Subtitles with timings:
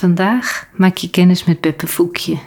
[0.00, 2.38] Vandaag maak je kennis met Beppe Voekje.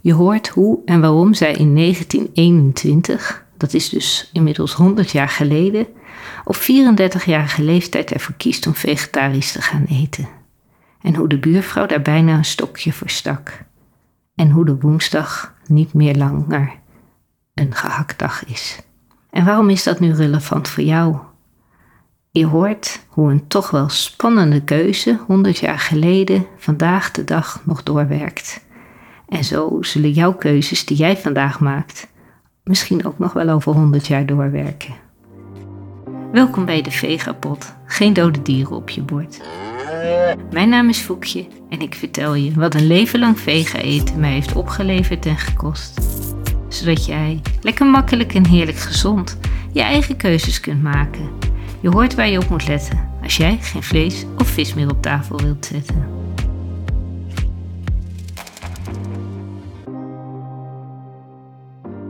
[0.00, 5.86] Je hoort hoe en waarom zij in 1921, dat is dus inmiddels 100 jaar geleden,
[6.44, 10.28] op 34-jarige leeftijd ervoor kiest om vegetarisch te gaan eten.
[11.02, 13.64] En hoe de buurvrouw daar bijna een stokje voor stak.
[14.34, 16.74] En hoe de woensdag niet meer langer
[17.54, 18.78] een gehaktdag is.
[19.30, 21.16] En waarom is dat nu relevant voor jou?
[22.36, 27.82] Je hoort hoe een toch wel spannende keuze 100 jaar geleden vandaag de dag nog
[27.82, 28.64] doorwerkt.
[29.28, 32.08] En zo zullen jouw keuzes die jij vandaag maakt
[32.64, 34.94] misschien ook nog wel over 100 jaar doorwerken.
[36.32, 37.74] Welkom bij de Vegapot.
[37.86, 39.40] Geen dode dieren op je bord.
[40.50, 44.32] Mijn naam is Foekje en ik vertel je wat een leven lang vega eten mij
[44.32, 46.00] heeft opgeleverd en gekost.
[46.68, 49.38] Zodat jij lekker makkelijk en heerlijk gezond
[49.72, 51.45] je eigen keuzes kunt maken.
[51.80, 55.02] Je hoort waar je op moet letten als jij geen vlees of vis meer op
[55.02, 56.08] tafel wilt zetten.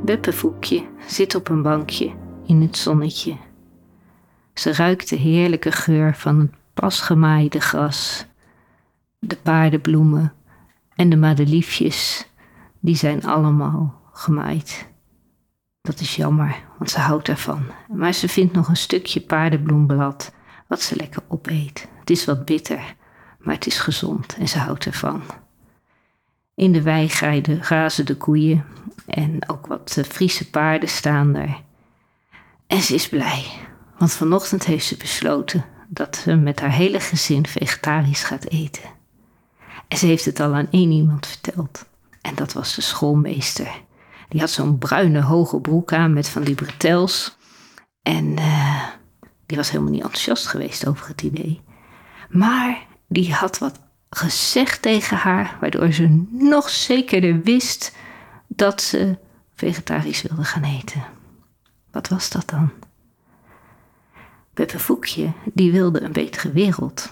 [0.05, 2.13] Beppevoekje zit op een bankje
[2.47, 3.37] in het zonnetje.
[4.55, 8.27] Ze ruikt de heerlijke geur van het pas gemaaide gras,
[9.19, 10.33] de paardenbloemen
[10.95, 12.29] en de madeliefjes,
[12.81, 14.89] die zijn allemaal gemaaid.
[15.87, 17.65] Dat is jammer, want ze houdt ervan.
[17.89, 20.33] Maar ze vindt nog een stukje paardenbloemblad
[20.67, 21.89] wat ze lekker opeet.
[22.01, 22.95] Het is wat bitter,
[23.39, 25.23] maar het is gezond en ze houdt ervan.
[26.55, 27.09] In de wei
[27.61, 28.65] grazen de koeien
[29.07, 31.63] en ook wat Friese paarden staan daar.
[32.67, 33.45] En ze is blij,
[33.99, 38.85] want vanochtend heeft ze besloten dat ze met haar hele gezin vegetarisch gaat eten.
[39.89, 41.87] En ze heeft het al aan één iemand verteld.
[42.21, 43.85] En dat was de schoolmeester.
[44.29, 47.37] Die had zo'n bruine hoge broek aan met van die bretels.
[48.03, 48.85] En uh,
[49.47, 51.61] die was helemaal niet enthousiast geweest over het idee.
[52.29, 57.97] Maar die had wat gezegd tegen haar, waardoor ze nog zekerder wist
[58.47, 59.19] dat ze
[59.55, 61.05] vegetarisch wilde gaan eten.
[61.91, 62.71] Wat was dat dan?
[64.55, 67.11] Beppe Voekje, die wilde een betere wereld.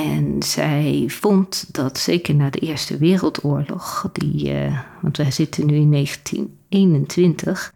[0.00, 5.74] En zij vond dat zeker na de Eerste Wereldoorlog, die, uh, want wij zitten nu
[5.74, 7.74] in 1921,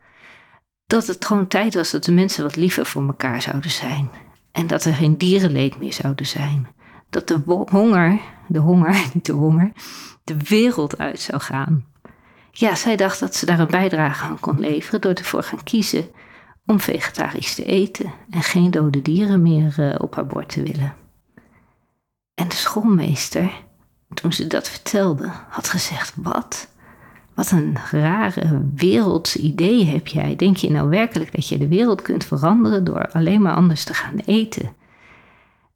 [0.87, 4.11] dat het gewoon tijd was dat de mensen wat liever voor elkaar zouden zijn.
[4.53, 6.69] En dat er geen dierenleed meer zouden zijn.
[7.11, 7.41] Dat de
[7.71, 9.73] honger, de honger, niet de honger,
[10.25, 11.85] de wereld uit zou gaan.
[12.51, 16.07] Ja, zij dacht dat ze daar een bijdrage aan kon leveren door ervoor gaan kiezen
[16.67, 21.04] om vegetarisch te eten en geen dode dieren meer uh, op haar bord te willen.
[22.35, 23.51] En de schoolmeester,
[24.15, 26.69] toen ze dat vertelde, had gezegd: Wat?
[27.35, 30.37] Wat een rare wereldse idee heb jij.
[30.37, 33.95] Denk je nou werkelijk dat je de wereld kunt veranderen door alleen maar anders te
[33.95, 34.73] gaan eten?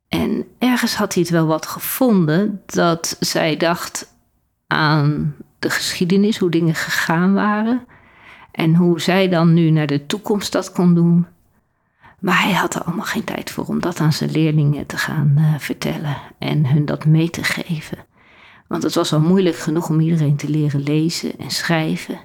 [0.09, 4.15] En ergens had hij het wel wat gevonden dat zij dacht
[4.67, 7.87] aan de geschiedenis, hoe dingen gegaan waren.
[8.53, 11.27] En hoe zij dan nu naar de toekomst dat kon doen.
[12.19, 15.35] Maar hij had er allemaal geen tijd voor om dat aan zijn leerlingen te gaan
[15.39, 17.99] uh, vertellen en hun dat mee te geven.
[18.67, 22.19] Want het was al moeilijk genoeg om iedereen te leren lezen en schrijven.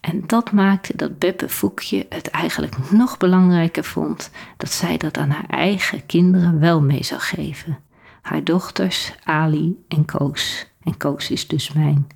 [0.00, 5.30] En dat maakte dat Beppe Voekje het eigenlijk nog belangrijker vond dat zij dat aan
[5.30, 7.78] haar eigen kinderen wel mee zou geven.
[8.22, 10.66] Haar dochters Ali en Koos.
[10.82, 12.06] En Koos is dus mijn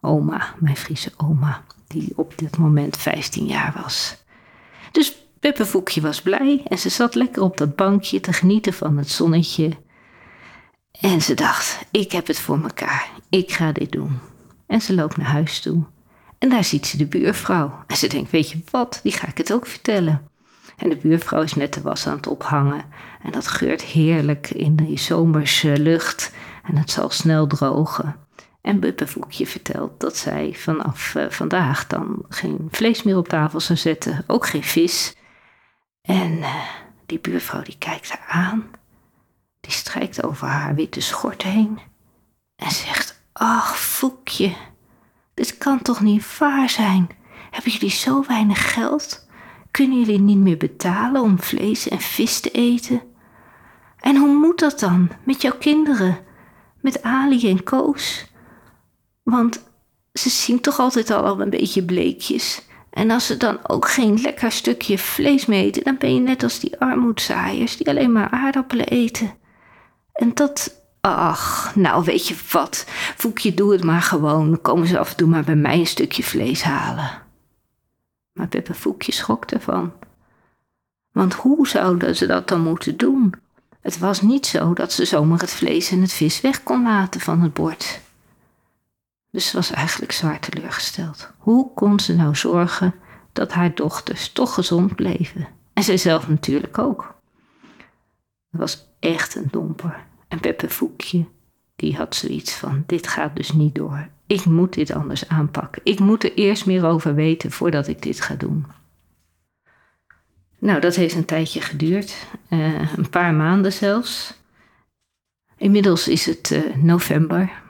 [0.00, 4.24] oma, mijn Friese oma, die op dit moment 15 jaar was.
[4.92, 9.10] Dus Peppevoekje was blij en ze zat lekker op dat bankje te genieten van het
[9.10, 9.70] zonnetje.
[11.00, 14.18] En ze dacht: Ik heb het voor mekaar, ik ga dit doen.
[14.66, 15.82] En ze loopt naar huis toe.
[16.38, 17.84] En daar ziet ze de buurvrouw.
[17.86, 20.30] En ze denkt: Weet je wat, die ga ik het ook vertellen.
[20.76, 22.84] En de buurvrouw is net de was aan het ophangen.
[23.22, 26.32] En dat geurt heerlijk in die zomerse lucht.
[26.64, 28.16] En het zal snel drogen.
[28.60, 33.78] En Buppevoekje vertelt dat zij vanaf uh, vandaag dan geen vlees meer op tafel zou
[33.78, 35.14] zetten, ook geen vis.
[36.06, 36.64] En uh,
[37.06, 38.70] die buurvrouw die kijkt haar aan,
[39.60, 41.78] die strijkt over haar witte schort heen
[42.56, 44.54] en zegt: Ach, Voekje,
[45.34, 47.08] dit kan toch niet waar zijn?
[47.50, 49.26] Hebben jullie zo weinig geld?
[49.70, 53.02] Kunnen jullie niet meer betalen om vlees en vis te eten?
[54.00, 56.18] En hoe moet dat dan met jouw kinderen,
[56.80, 58.26] met Ali en Koos?
[59.22, 59.64] Want
[60.12, 62.62] ze zien toch altijd al een beetje bleekjes.
[62.96, 66.42] En als ze dan ook geen lekker stukje vlees mee eten, dan ben je net
[66.42, 69.34] als die armoedzaaiers die alleen maar aardappelen eten.
[70.12, 72.84] En dat, ach, nou weet je wat,
[73.16, 74.50] Voekje, doe het maar gewoon.
[74.50, 77.22] Dan komen ze af en toe maar bij mij een stukje vlees halen.
[78.32, 79.92] Maar Peppe Voekje schrok ervan.
[81.12, 83.34] Want hoe zouden ze dat dan moeten doen?
[83.80, 87.20] Het was niet zo dat ze zomaar het vlees en het vis weg kon laten
[87.20, 88.00] van het bord.
[89.36, 91.30] Dus ze was eigenlijk zwaar teleurgesteld.
[91.38, 92.94] Hoe kon ze nou zorgen
[93.32, 95.48] dat haar dochters toch gezond bleven?
[95.72, 97.14] En zijzelf natuurlijk ook.
[98.50, 100.04] Het was echt een domper.
[100.28, 101.26] En Peppe Voekje,
[101.74, 104.08] die had zoiets van: dit gaat dus niet door.
[104.26, 105.82] Ik moet dit anders aanpakken.
[105.84, 108.66] Ik moet er eerst meer over weten voordat ik dit ga doen.
[110.58, 114.34] Nou, dat heeft een tijdje geduurd, uh, een paar maanden zelfs.
[115.56, 117.64] Inmiddels is het uh, november.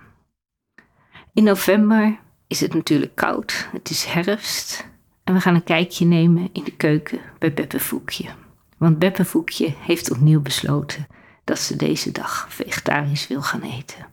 [1.36, 4.86] In november is het natuurlijk koud, het is herfst
[5.24, 8.28] en we gaan een kijkje nemen in de keuken bij Beppe Voekje.
[8.76, 11.06] Want Beppe Voekje heeft opnieuw besloten
[11.44, 14.06] dat ze deze dag vegetarisch wil gaan eten.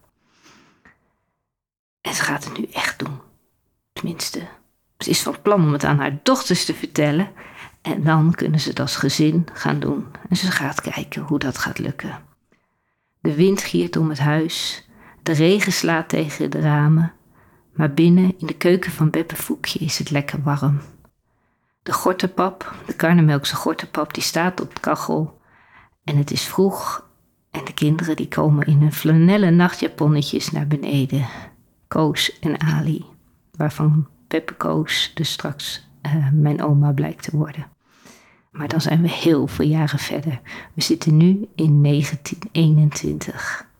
[2.01, 3.19] En ze gaat het nu echt doen.
[3.93, 4.47] Tenminste,
[4.97, 7.31] ze is van plan om het aan haar dochters te vertellen.
[7.81, 10.05] En dan kunnen ze het als gezin gaan doen.
[10.29, 12.21] En ze gaat kijken hoe dat gaat lukken.
[13.19, 14.87] De wind giert om het huis.
[15.23, 17.13] De regen slaat tegen de ramen.
[17.73, 20.81] Maar binnen in de keuken van Beppe Voekje is het lekker warm.
[21.83, 25.41] De gortenpap, de karnemelkse gortenpap, die staat op de kachel.
[26.03, 27.09] En het is vroeg
[27.51, 31.27] en de kinderen die komen in hun flanellen nachtjaponnetjes naar beneden.
[31.87, 33.05] Koos en Ali,
[33.51, 37.67] waarvan Peppe Koos dus straks uh, mijn oma blijkt te worden.
[38.51, 40.41] Maar dan zijn we heel veel jaren verder.
[40.73, 43.71] We zitten nu in 1921.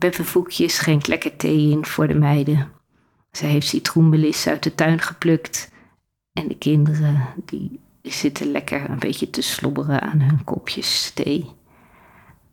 [0.00, 2.72] Beppe Voekje schenkt lekker thee in voor de meiden.
[3.30, 5.70] Zij heeft citroenmelis uit de tuin geplukt.
[6.32, 11.50] En de kinderen die zitten lekker een beetje te slobberen aan hun kopjes thee.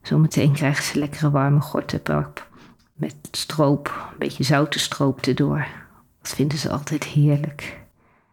[0.01, 2.49] Zometeen krijgen ze lekkere warme gortenpap
[2.93, 5.67] met stroop, een beetje zoute stroop erdoor.
[6.21, 7.79] Dat vinden ze altijd heerlijk.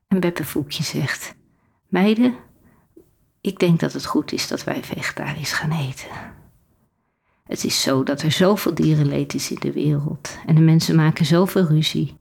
[0.08, 1.34] En Beppe Voekje zegt:
[1.88, 2.34] Meiden,
[3.40, 6.08] ik denk dat het goed is dat wij vegetarisch gaan eten.
[7.44, 11.24] Het is zo dat er zoveel dierenleed is in de wereld en de mensen maken
[11.24, 12.16] zoveel ruzie.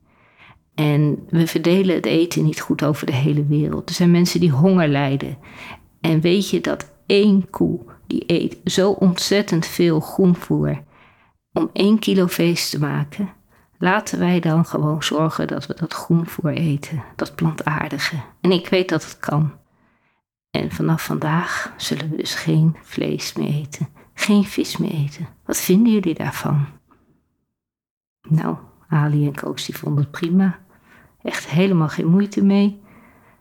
[0.74, 3.88] En we verdelen het eten niet goed over de hele wereld.
[3.88, 5.38] Er zijn mensen die honger lijden.
[6.00, 10.82] En weet je dat één koe die eet zo ontzettend veel groenvoer
[11.54, 13.32] om één kilo vlees te maken,
[13.78, 18.16] laten wij dan gewoon zorgen dat we dat groenvoer eten, dat plantaardige.
[18.40, 19.52] En ik weet dat het kan.
[20.50, 25.26] En vanaf vandaag zullen we dus geen vlees meer eten, geen vis meer eten.
[25.44, 26.66] Wat vinden jullie daarvan?
[28.28, 28.56] Nou,
[28.88, 30.58] Ali en Koos vonden het prima.
[31.22, 32.82] Echt helemaal geen moeite mee.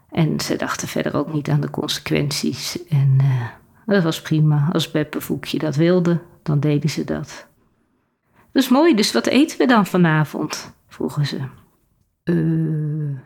[0.10, 2.88] En ze dachten verder ook niet aan de consequenties.
[2.88, 3.48] En uh,
[3.86, 4.70] dat was prima.
[4.72, 7.48] Als Beppe Voekje dat wilde, dan deden ze dat.
[8.52, 10.74] Dus mooi, dus wat eten we dan vanavond?
[10.88, 11.40] vroegen ze.
[12.24, 13.19] Uh,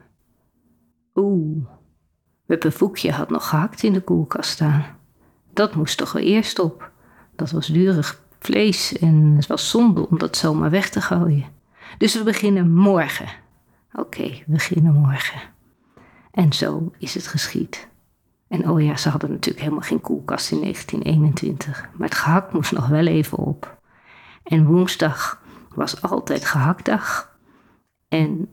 [1.16, 1.66] Oeh.
[2.46, 4.86] Beppe Voekje had nog gehakt in de koelkast staan.
[5.54, 6.92] Dat moest toch wel eerst op.
[7.38, 11.46] Dat was durig vlees en het was zonde om dat zomaar weg te gooien.
[11.98, 13.28] Dus we beginnen morgen.
[13.94, 15.42] Oké, we beginnen morgen.
[16.32, 17.88] En zo is het geschied.
[18.48, 21.90] En oh ja, ze hadden natuurlijk helemaal geen koelkast in 1921.
[21.94, 23.78] Maar het gehakt moest nog wel even op.
[24.44, 25.42] En woensdag
[25.76, 27.38] was altijd gehaktdag.
[28.08, 28.50] En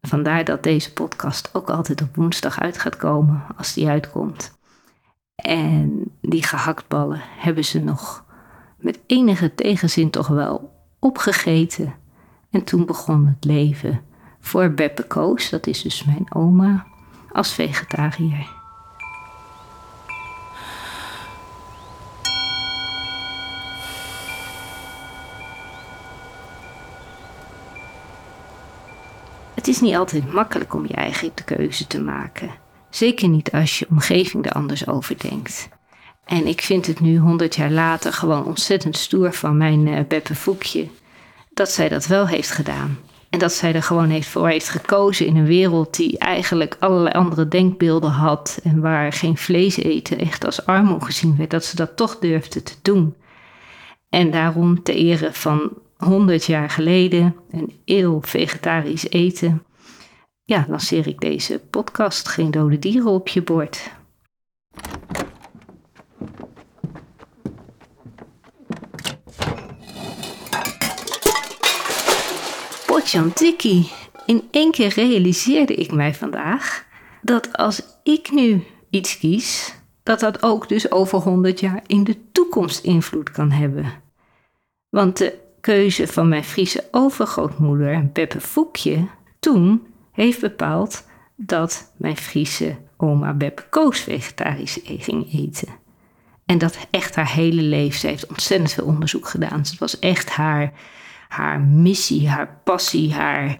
[0.00, 4.60] vandaar dat deze podcast ook altijd op woensdag uit gaat komen, als die uitkomt.
[5.42, 8.24] En die gehaktballen hebben ze nog
[8.76, 11.94] met enige tegenzin toch wel opgegeten.
[12.50, 14.00] En toen begon het leven
[14.40, 16.86] voor Beppe Koos, dat is dus mijn oma,
[17.32, 18.60] als vegetariër.
[29.54, 32.61] Het is niet altijd makkelijk om je eigen keuze te maken.
[32.94, 35.68] Zeker niet als je omgeving er anders over denkt.
[36.24, 40.34] En ik vind het nu, honderd jaar later, gewoon ontzettend stoer van mijn uh, Beppe
[40.34, 40.88] Voekje
[41.54, 42.98] dat zij dat wel heeft gedaan.
[43.30, 47.14] En dat zij er gewoon heeft voor heeft gekozen in een wereld die eigenlijk allerlei
[47.14, 48.60] andere denkbeelden had.
[48.62, 51.50] En waar geen vlees eten echt als armoede gezien werd.
[51.50, 53.14] Dat ze dat toch durfde te doen.
[54.08, 59.62] En daarom te ere van 100 jaar geleden, een eeuw vegetarisch eten.
[60.44, 63.90] Ja, lanceer ik deze podcast Geen dode dieren op je bord.
[72.86, 73.90] Potjantiki,
[74.26, 76.86] in één keer realiseerde ik mij vandaag
[77.20, 82.16] dat als ik nu iets kies, dat dat ook dus over 100 jaar in de
[82.32, 83.92] toekomst invloed kan hebben.
[84.88, 89.06] Want de keuze van mijn Friese overgrootmoeder, Beppe Foekje,
[89.38, 91.04] toen heeft bepaald
[91.36, 95.68] dat mijn Friese oma Beppe Koos vegetarisch ging eten.
[96.46, 99.58] En dat echt haar hele leven, ze heeft ontzettend veel onderzoek gedaan.
[99.58, 100.72] Het was echt haar
[101.32, 103.58] haar missie, haar passie, haar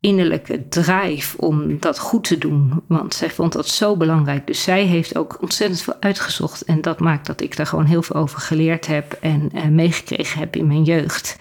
[0.00, 2.82] innerlijke drive om dat goed te doen.
[2.86, 4.46] Want zij vond dat zo belangrijk.
[4.46, 6.64] Dus zij heeft ook ontzettend veel uitgezocht.
[6.64, 10.56] En dat maakt dat ik daar gewoon heel veel over geleerd heb en meegekregen heb
[10.56, 11.38] in mijn jeugd.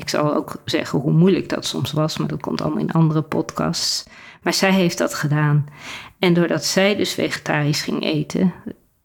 [0.00, 3.22] Ik zal ook zeggen hoe moeilijk dat soms was, maar dat komt allemaal in andere
[3.22, 4.06] podcasts.
[4.42, 5.66] Maar zij heeft dat gedaan.
[6.18, 8.52] En doordat zij dus vegetarisch ging eten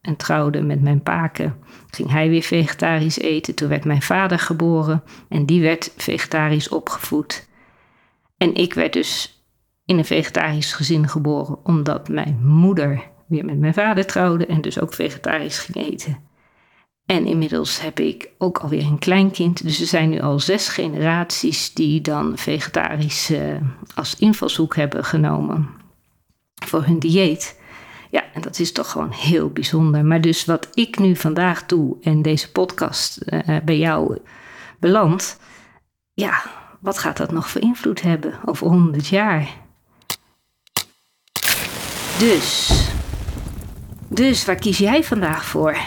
[0.01, 1.57] en trouwde met mijn paken,
[1.89, 3.55] ging hij weer vegetarisch eten.
[3.55, 7.47] Toen werd mijn vader geboren en die werd vegetarisch opgevoed.
[8.37, 9.43] En ik werd dus
[9.85, 14.79] in een vegetarisch gezin geboren, omdat mijn moeder weer met mijn vader trouwde en dus
[14.79, 16.17] ook vegetarisch ging eten.
[17.05, 19.63] En inmiddels heb ik ook alweer een kleinkind.
[19.63, 23.55] Dus er zijn nu al zes generaties die dan vegetarisch uh,
[23.95, 25.69] als invalshoek hebben genomen
[26.65, 27.59] voor hun dieet.
[28.09, 30.05] Ja, en dat is toch gewoon heel bijzonder.
[30.05, 34.19] Maar dus wat ik nu vandaag doe en deze podcast uh, bij jou
[34.79, 35.39] belandt,
[36.13, 36.43] ja,
[36.79, 39.47] wat gaat dat nog voor invloed hebben over 100 jaar?
[42.19, 42.79] Dus,
[44.07, 45.77] dus waar kies jij vandaag voor?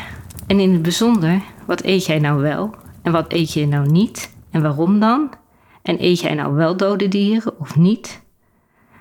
[0.48, 4.34] En in het bijzonder, wat eet jij nou wel en wat eet je nou niet
[4.50, 5.30] en waarom dan?
[5.82, 8.22] En eet jij nou wel dode dieren of niet?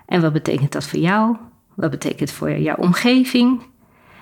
[0.05, 1.37] En wat betekent dat voor jou?
[1.75, 3.61] Wat betekent het voor jouw omgeving?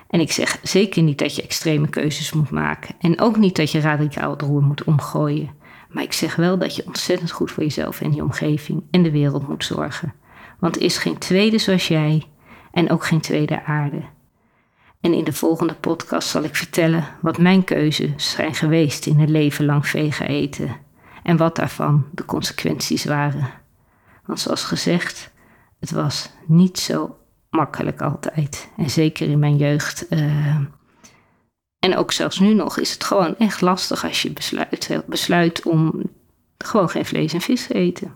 [0.08, 3.70] En ik zeg zeker niet dat je extreme keuzes moet maken en ook niet dat
[3.70, 5.50] je radicaal het moet omgooien.
[5.88, 9.10] Maar ik zeg wel dat je ontzettend goed voor jezelf en je omgeving en de
[9.10, 10.14] wereld moet zorgen.
[10.58, 12.22] Want er is geen tweede zoals jij
[12.72, 14.02] en ook geen tweede aarde.
[15.06, 19.30] En in de volgende podcast zal ik vertellen wat mijn keuzes zijn geweest in een
[19.30, 20.76] leven lang vega eten
[21.22, 23.50] en wat daarvan de consequenties waren.
[24.24, 25.30] Want zoals gezegd,
[25.80, 27.18] het was niet zo
[27.50, 28.68] makkelijk altijd.
[28.76, 30.06] En zeker in mijn jeugd.
[30.10, 30.56] Uh,
[31.78, 36.02] en ook zelfs nu nog is het gewoon echt lastig als je besluit, besluit om
[36.58, 38.14] gewoon geen vlees en vis te eten.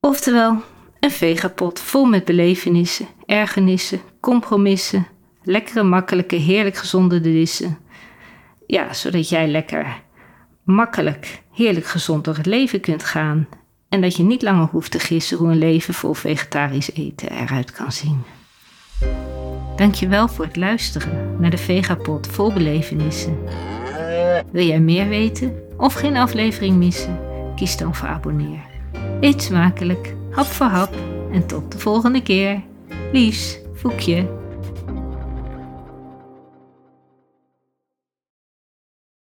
[0.00, 0.62] Oftewel,
[1.00, 5.06] een vegapot vol met belevenissen, ergernissen, compromissen,
[5.42, 7.78] lekkere, makkelijke, heerlijk gezonde dissen.
[8.66, 10.02] Ja, zodat jij lekker
[10.62, 13.48] makkelijk, heerlijk gezond door het leven kunt gaan.
[13.88, 17.72] En dat je niet langer hoeft te gissen hoe een leven vol vegetarisch eten eruit
[17.72, 18.22] kan zien.
[19.76, 23.38] Dankjewel voor het luisteren naar de Vegapot vol belevenissen.
[24.52, 27.20] Wil jij meer weten of geen aflevering missen?
[27.56, 28.60] Kies dan voor abonneer.
[29.20, 30.94] Eet smakelijk, hap voor hap
[31.32, 32.62] en tot de volgende keer.
[33.12, 34.41] Liefs, Voekje.